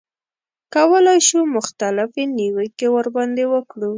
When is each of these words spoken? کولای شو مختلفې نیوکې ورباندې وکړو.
کولای 0.75 1.19
شو 1.27 1.39
مختلفې 1.57 2.23
نیوکې 2.37 2.87
ورباندې 2.95 3.45
وکړو. 3.53 3.89